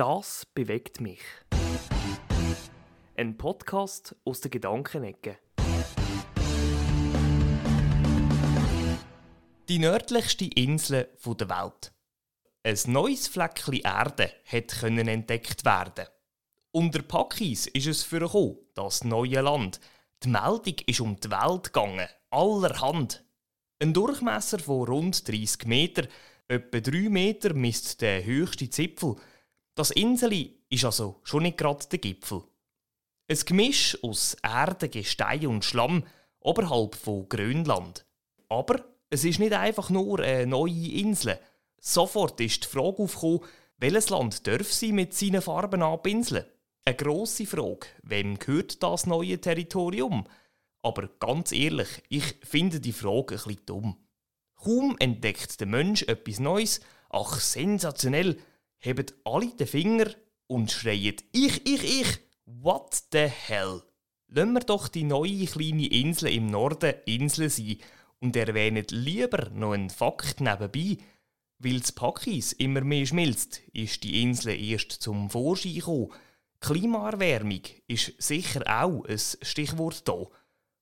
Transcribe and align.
Das 0.00 0.46
bewegt 0.54 1.02
mich. 1.02 1.20
Ein 3.18 3.36
Podcast 3.36 4.16
aus 4.24 4.40
der 4.40 4.50
Gedankenecke. 4.50 5.36
Die 9.68 9.78
nördlichste 9.78 10.46
Insel 10.46 11.06
der 11.22 11.50
Welt. 11.50 11.92
Ein 12.62 12.78
neues 12.86 13.28
Fleckchen 13.28 13.74
Erde 13.74 14.32
hat 14.46 14.82
entdeckt 15.06 15.66
werden. 15.66 16.06
Unter 16.72 17.02
Pakis 17.02 17.66
ist 17.66 17.86
es 17.86 18.02
für 18.02 18.26
das 18.72 19.04
neue 19.04 19.42
Land. 19.42 19.80
Die 20.22 20.30
Meldung 20.30 20.76
ist 20.86 21.00
um 21.00 21.20
die 21.20 21.30
Welt 21.30 21.74
gegangen, 21.74 22.08
allerhand. 22.30 23.22
Ein 23.78 23.92
Durchmesser 23.92 24.60
von 24.60 24.88
rund 24.88 25.28
30 25.28 25.66
Meter, 25.66 26.08
etwa 26.48 26.80
3 26.80 27.10
Meter 27.10 27.52
misst 27.52 28.00
der 28.00 28.24
höchste 28.24 28.70
Zipfel. 28.70 29.16
Das 29.74 29.90
Inseli 29.90 30.62
ist 30.68 30.84
also 30.84 31.20
schon 31.22 31.44
nicht 31.44 31.58
gerade 31.58 31.86
der 31.86 31.98
Gipfel. 31.98 32.42
Ein 33.28 33.38
Gemisch 33.46 33.96
aus 34.02 34.36
Erde, 34.42 34.88
Gestein 34.88 35.46
und 35.46 35.64
Schlamm 35.64 36.04
oberhalb 36.40 36.96
von 36.96 37.28
Grönland. 37.28 38.04
Aber 38.48 38.84
es 39.08 39.24
ist 39.24 39.38
nicht 39.38 39.52
einfach 39.52 39.90
nur 39.90 40.20
eine 40.20 40.46
neue 40.46 40.92
Insel. 40.92 41.38
Sofort 41.80 42.40
ist 42.40 42.64
die 42.64 42.68
Frage 42.68 43.02
aufgekommen, 43.02 43.40
welches 43.78 44.10
Land 44.10 44.46
darf 44.46 44.72
sie 44.72 44.92
mit 44.92 45.14
seinen 45.14 45.42
Farben 45.42 45.82
abinseln? 45.82 46.44
Eine 46.84 46.96
grosse 46.96 47.46
Frage, 47.46 47.86
wem 48.02 48.38
gehört 48.38 48.82
das 48.82 49.06
neue 49.06 49.40
Territorium? 49.40 50.26
Aber 50.82 51.08
ganz 51.18 51.52
ehrlich, 51.52 51.88
ich 52.08 52.24
finde 52.42 52.80
die 52.80 52.92
Frage 52.92 53.34
ein 53.34 53.42
bisschen 53.44 53.66
dumm. 53.66 53.96
Kaum 54.56 54.96
entdeckt 54.98 55.60
der 55.60 55.66
Mensch 55.66 56.02
etwas 56.02 56.40
Neues, 56.40 56.80
ach 57.10 57.38
sensationell, 57.40 58.38
hebt 58.80 59.14
alle 59.24 59.54
den 59.54 59.66
Finger 59.66 60.10
und 60.46 60.70
schreien 60.70 61.16
Ich, 61.32 61.66
ich, 61.66 62.00
ich! 62.00 62.18
What 62.46 63.02
the 63.12 63.28
hell? 63.28 63.82
Lassen 64.28 64.52
wir 64.52 64.60
doch 64.60 64.88
die 64.88 65.04
neue 65.04 65.46
kleine 65.46 65.86
Insel 65.86 66.28
im 66.28 66.46
Norden 66.46 66.94
Insel 67.06 67.48
sein 67.48 67.78
und 68.20 68.36
erwähnen 68.36 68.86
lieber 68.90 69.50
noch 69.50 69.72
einen 69.72 69.90
Fakt 69.90 70.40
nebenbei. 70.40 70.98
Weil 71.58 71.80
das 71.80 71.92
Packis 71.92 72.52
immer 72.52 72.80
mehr 72.80 73.04
schmilzt, 73.06 73.60
ist 73.72 74.02
die 74.02 74.22
Insel 74.22 74.58
erst 74.58 74.92
zum 74.92 75.28
Vorschein 75.30 75.74
gekommen. 75.74 76.12
Klimaerwärmung 76.60 77.62
ist 77.86 78.14
sicher 78.20 78.62
auch 78.66 79.04
ein 79.04 79.18
Stichwort 79.18 80.02
hier. 80.06 80.28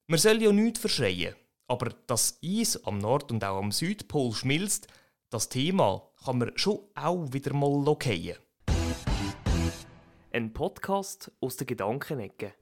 Man 0.06 0.18
soll 0.18 0.42
ja 0.42 0.52
nichts 0.52 0.80
verschreien, 0.80 1.34
aber 1.66 1.90
dass 2.06 2.38
Eis 2.44 2.84
am 2.84 2.98
Nord- 2.98 3.30
und 3.30 3.44
auch 3.44 3.58
am 3.58 3.72
Südpol 3.72 4.32
schmilzt, 4.32 4.88
das 5.30 5.48
Thema 5.48 6.07
kann 6.24 6.38
man 6.38 6.52
schon 6.56 6.80
auch 6.94 7.32
wieder 7.32 7.54
mal 7.54 7.84
lokieren. 7.84 8.38
Ein 10.32 10.52
Podcast 10.52 11.32
aus 11.40 11.56
der 11.56 11.66
Gedankenecke. 11.66 12.52